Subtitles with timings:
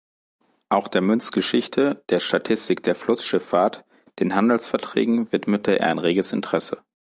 [0.69, 3.85] Auch der Münzgeschichte, der Statistik der Flussschifffahrt,
[4.17, 6.79] den Handelsverträgen widmete er ein reges Interesse.